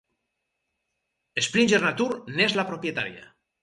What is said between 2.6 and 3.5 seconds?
la propietària.